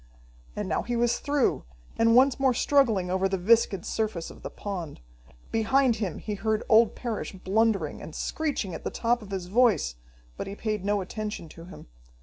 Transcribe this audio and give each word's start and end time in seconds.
And 0.55 0.67
now 0.67 0.81
he 0.81 0.95
was 0.95 1.19
through, 1.19 1.63
and 1.95 2.15
once 2.15 2.39
more 2.39 2.55
struggling 2.55 3.11
over 3.11 3.29
the 3.29 3.37
viscid 3.37 3.85
surface 3.85 4.31
of 4.31 4.41
the 4.41 4.49
pond. 4.49 4.99
Behind 5.51 5.97
him 5.97 6.17
he 6.17 6.33
heard 6.33 6.63
old 6.67 6.95
Parrish 6.95 7.33
blundering, 7.33 8.01
and 8.01 8.15
screeching 8.15 8.73
at 8.73 8.83
the 8.83 8.89
top 8.89 9.21
of 9.21 9.29
his 9.29 9.45
voice, 9.45 9.97
but 10.37 10.47
he 10.47 10.55
paid 10.55 10.83
no 10.83 11.01
attention 11.01 11.47
to 11.49 11.65
him. 11.65 11.85